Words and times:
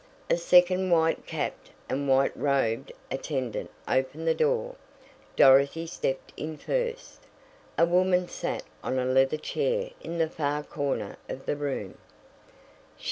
A 0.31 0.37
second 0.37 0.89
white 0.89 1.27
capped 1.27 1.69
and 1.87 2.07
white 2.09 2.35
robed 2.35 2.91
attendant 3.11 3.69
opened 3.87 4.27
the 4.27 4.33
door. 4.33 4.73
Dorothy 5.35 5.85
stepped 5.85 6.33
in 6.35 6.57
first. 6.57 7.19
A 7.77 7.85
woman 7.85 8.27
sat 8.27 8.63
on 8.83 8.97
a 8.97 9.05
leather 9.05 9.37
chair 9.37 9.91
in 10.01 10.17
the 10.17 10.27
far 10.27 10.63
corner 10.63 11.17
of 11.29 11.45
the 11.45 11.55
room. 11.55 11.99